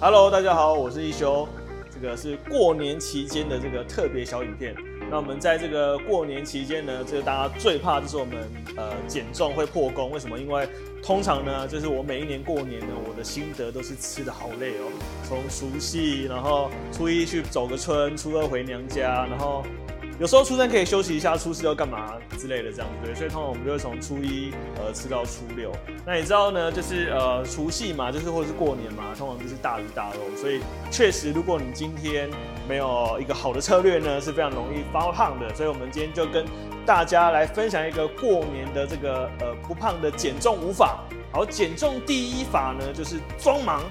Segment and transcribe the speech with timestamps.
[0.00, 1.48] Hello，大家好，我是一休，
[1.90, 4.72] 这个是过年期间的这个特别小影片。
[5.10, 10.08] 那我们在这个过年期间呢，这个大家最怕就是我们呃减重会破功。
[10.12, 10.38] 为什么？
[10.38, 10.68] 因为
[11.02, 14.86] 通常呢，就是我每一年过年呢，我的心得都是吃的好累哦。
[15.24, 19.64] 从除夕，然后初一去走个春，初二回娘家，然后。
[20.18, 25.70] 有时候初三可以休息一下，初四要干嘛之类的这样子对，所以通常我们就会从初一呃吃到初六。
[26.04, 30.36] 那你知道呢，就是呃除夕嘛，就是或者是过年嘛，通常就是大鱼大肉。
[30.36, 30.60] 所以
[30.90, 32.28] 确实，如果你今天
[32.68, 35.54] 没有一个好的策略呢，是非常容易发胖的。
[35.54, 36.44] 所以我们今天就跟
[36.84, 40.98] 大家来分享一个过年的这个呃不胖的减重五法。
[41.30, 43.84] 好，减重第一法呢，就是装忙。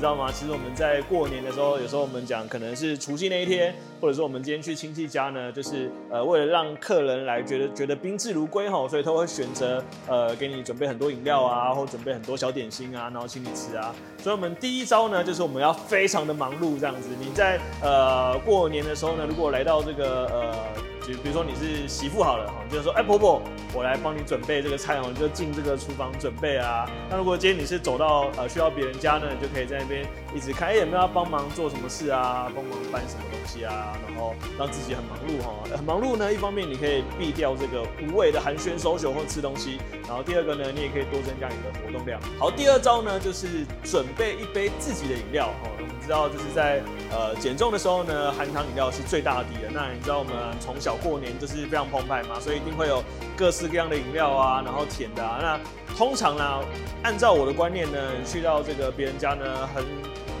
[0.00, 0.32] 知道吗？
[0.32, 13.94] 其实我们在过年的时候，有时候我们讲可能是除夕那一天，或者说我们今天去亲戚家呢，就是呃为了让客人来觉得觉得宾至如归吼，所以他会选择呃给你准备很多饮料啊，或准备很多小点心啊，然后请你吃啊。
[14.22, 17.10] 所以我们第一招呢，就是我们要非常的忙碌这样子。
[17.20, 20.89] 你在呃过年的时候呢，如果来到这个呃。
[21.00, 23.42] 就比如说你是媳妇好了哈，就是说哎婆婆，
[23.74, 26.88] 我来帮你准备这个菜哦，你就进这个厨房准备啊。
[27.08, 30.04] 那如果今天你是走到呃需要别人家呢，你就可以在那边
[30.34, 35.76] 一直看，哎有没要帮忙做什么事啊，帮忙搬什么东西啊，然后让自己很忙碌哈。
[35.76, 42.20] 很忙碌呢，一方面你可以避掉这个无谓的寒暄 social 或吃东西，然后第二个呢，你也可以多增加你的活动量。
[42.38, 45.70] 好，第二招呢就是准备一杯自己的饮料哈。
[45.76, 49.72] 我们知道就是在呃减重的时候呢，含糖饮料是最大敌人。
[49.72, 53.02] 那你知道我们从小过年就是非常澎湃嘛，所以一定会有
[53.36, 55.38] 各式各样的饮料啊，然后甜的啊。
[55.42, 55.60] 那
[55.96, 56.60] 通常呢，
[57.02, 59.84] 按照我的观念呢，去到这个别人家呢，很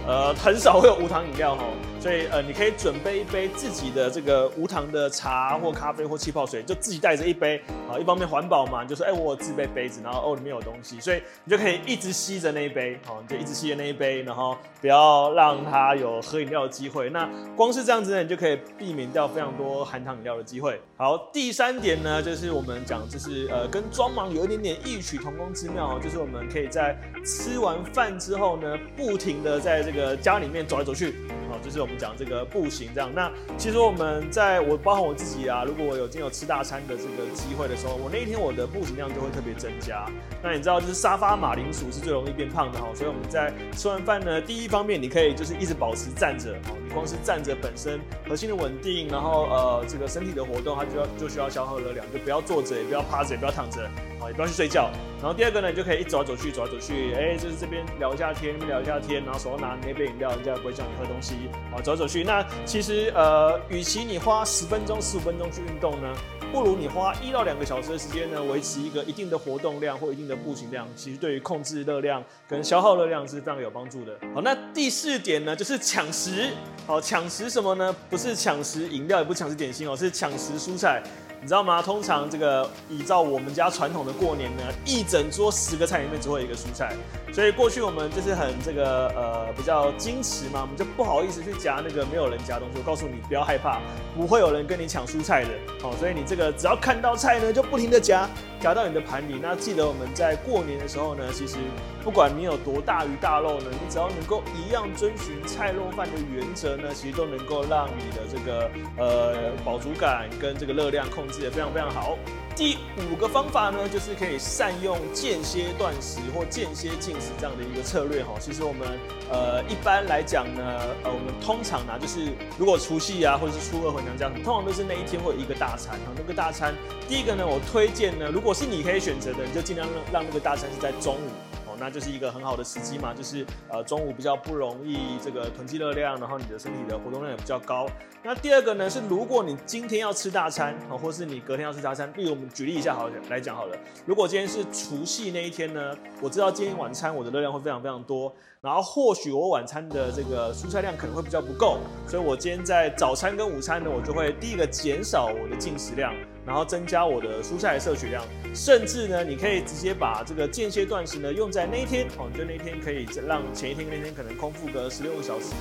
[0.06, 1.64] 呃很少会有无糖饮料哈。
[2.00, 7.98] 所以呃，你可以准备一杯自己的这个无糖的茶或咖啡或气泡水，就自己带着一杯啊。
[7.98, 17.10] 一方面环保嘛，就是哎、我有自备杯子，然后哦里面有东西，所以你就可以一直吸着那一杯，好，你就一直吸着那一杯，然后不要让它有喝饮料的机会。
[17.10, 20.80] 那光是这样子呢，你就可以避免掉非常多含糖饮料的机会。
[20.96, 31.14] 好，第三点呢，就是我们讲，就是呃，跟装忙有一点点异曲同工之妙，就是我们可以在吃完饭之后呢，不停的在这个家里面走来走去。
[31.50, 40.06] 好就是我们讲这个步行这样，那其实我们在我包含我自己啊，如果我有天有吃大餐的这个机会的时候，我那一天我的步行量就会特别增加。
[40.42, 46.54] 那你知道，就是沙发马铃薯是最容易变胖的哈，所以我们在吃完饭呢，第一方面你可以就是一直保持站着，
[46.90, 53.82] 光是站着本身核心的稳定，然后呃这个身体的活动它就要就需要消耗热量，就不要坐着，也不要趴着，也不要躺着。
[54.20, 54.90] 啊也不要去睡觉。
[55.18, 61.34] 然后第二个呢，你就可以一走来走去，走来走去，哎，就是这边聊一下天，那边聊一下天，然后手上拿那杯饮料，人家也不会叫你喝东西。
[61.74, 62.22] 啊，走来走去。
[62.22, 66.14] 那其实呃，与其你花十分钟、十五分钟去运动呢，
[66.52, 74.18] 不如你花一到两个小时的时间呢，维持一个一定的活动量或一定的步行量，其实对于控制热量跟消耗热量是非常有帮助的。
[74.34, 76.50] 好，那第四点呢，就是抢食。
[76.86, 77.94] 好，抢食什么呢？
[78.10, 81.00] 不是抢食饮料，也不是抢食点心哦，是抢食蔬菜。
[81.42, 81.80] 你知道吗？
[81.80, 86.94] 通常这个依照我们家传统的过年呢，一整桌十个菜里面只会有一个蔬菜，
[87.32, 92.78] 所以过去我们就是很这个呃比较矜持嘛，我们就不好意思去夹那个没有人夹东西。
[92.78, 93.80] 我告诉你，不要害怕，
[94.14, 95.50] 不会有人跟你抢蔬菜的。
[95.80, 98.28] 好，所以你这个只要看到菜呢，就不停的夹，
[98.60, 99.40] 夹到你的盘里。
[99.42, 101.56] 那记得我们在过年的时候呢，其实
[102.04, 112.16] 不管你有多大鱼大肉呢，你只要能够一样遵循菜肉饭的原则呢，其实都能够让你的这个呃饱足感跟这个热量控制也非常非常好。
[112.56, 112.76] 第
[113.10, 118.34] 五个方法呢，就是可以善用间歇断食或间歇进食这样的一个策略哈。
[118.38, 118.86] 其实我们
[119.30, 120.62] 呃一般来讲呢，
[121.02, 126.12] 呃我们通常呢，就是如果除夕啊或者是初二回娘家，通常都是那一天会有一个大餐哈。
[126.16, 126.74] 那个大餐，
[127.08, 131.49] 第一个呢，我推荐呢，如果是你可以选择的，你就尽量让让那个大餐是在中午。
[131.80, 137.86] 那就是一个很好的时机嘛，就是呃中午比较不容易这个囤积热量，然后你的身体的活动量也比较高。
[138.22, 148.30] 那第二个呢是，如果你今天要吃大餐啊，或是你隔天要吃大餐，例如我们举例一下好来讲好了，如果今天是除夕那一天呢，我知道今天晚餐我的热量会非常非常多，
[148.60, 156.14] 然后或许我晚餐的这个蔬菜量可能会比较不够，所以我今天在早餐跟午餐呢，我就会第一个减少我的进食量。
[156.50, 165.54] 然后增加我的蔬菜的摄取量，甚至呢，你可以直接把这个间歇断食呢用在那一天哦，就那一天可以让前一天跟那天可能空腹个十六个小时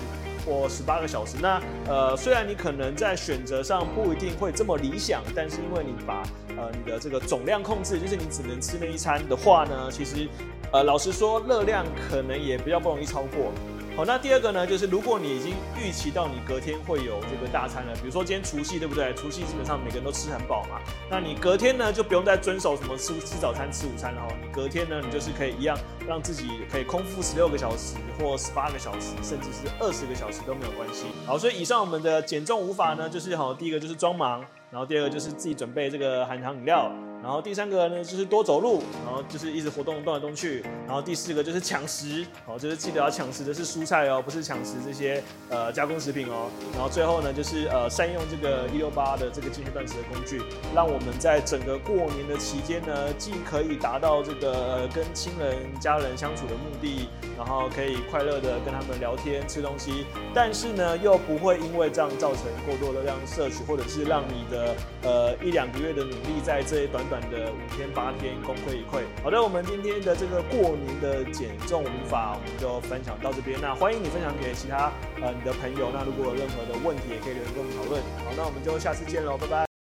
[0.44, 1.38] 或十八个小时。
[1.40, 6.24] 那呃，虽然你可能在选择上不一定会这么理想，但是因为你把
[6.58, 10.28] 呃你的这个总量控制，就是你只能吃那一餐的话呢，其实
[10.72, 13.52] 呃老实说热量可能也比较不容易超过。
[14.00, 19.14] 好，那第二个呢，就是如果你已经预期到你隔天会有这个大餐了，比如说今天除夕，对不对？
[19.14, 20.80] 除夕基本上每个人都吃很饱嘛，
[21.12, 24.28] 那你隔天呢就不用再遵守什么吃吃早餐、吃午餐了哈。
[24.42, 31.08] 你隔天呢，你就是可以一样让自己可以空腹十六个小时或十八个小时，甚至是二十个小时都没有关系。
[31.26, 34.40] 好，所以以上我们的减重五法呢，就是好，第一个就是装忙，
[34.72, 36.90] 然后第二个就是自己准备这个含糖饮料。
[37.22, 40.62] 然后第三个呢，就是多走路，然后就是一直活动动来动去。
[40.88, 46.50] 然后第四个就是抢食，哦，就是记得要抢食的是蔬菜哦，不是抢食这些呃加工食品哦。
[46.74, 50.42] 然后最后呢，就是呃善用这个一六八的这个精确断食的工具，
[50.74, 69.02] 让我们在整个过年的期间呢，既可以达到这个呃跟亲人家人相处的目的，然后可以快乐的跟他们聊天吃东西，但是呢又不会因为这样造成过多的量摄取，或者是让你的呃一两个月的努力在这一短短的五天八天功亏一篑。
[69.24, 73.60] 好的，我们今天的这个过年的减重五法，我们就分享到这边。
[73.62, 74.92] 那欢迎你分享给其他
[75.22, 75.90] 呃你的朋友。
[75.94, 78.02] 那如果有任何的问题，也可以留言跟我们讨论。
[78.24, 79.69] 好，那我们就下次见喽，拜拜。